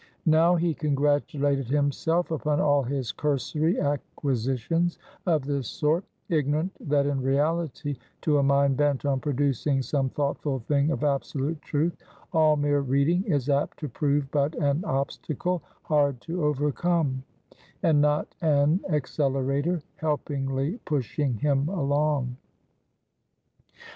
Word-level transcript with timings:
Now 0.25 0.55
he 0.55 0.73
congratulated 0.73 1.67
himself 1.69 2.31
upon 2.31 2.59
all 2.59 2.81
his 2.81 3.11
cursory 3.11 3.79
acquisitions 3.79 4.97
of 5.27 5.45
this 5.45 5.67
sort; 5.67 6.03
ignorant 6.27 6.71
that 6.89 7.05
in 7.05 7.21
reality 7.21 7.97
to 8.21 8.39
a 8.39 8.41
mind 8.41 8.77
bent 8.77 9.05
on 9.05 9.19
producing 9.19 9.83
some 9.83 10.09
thoughtful 10.09 10.57
thing 10.61 10.89
of 10.89 11.03
absolute 11.03 11.61
Truth, 11.61 11.97
all 12.33 12.55
mere 12.57 12.79
reading 12.79 13.23
is 13.25 13.47
apt 13.47 13.77
to 13.81 13.89
prove 13.89 14.31
but 14.31 14.55
an 14.55 14.83
obstacle 14.85 15.61
hard 15.83 16.19
to 16.21 16.45
overcome; 16.45 17.21
and 17.83 18.01
not 18.01 18.33
an 18.41 18.79
accelerator 18.89 19.83
helpingly 19.97 20.79
pushing 20.83 21.35
him 21.35 21.69
along. 21.69 22.37